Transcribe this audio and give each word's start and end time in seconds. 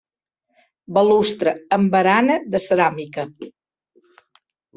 Balustre 0.97 1.53
amb 1.77 1.93
barana 1.97 2.39
de 2.55 2.63
ceràmica. 2.65 3.27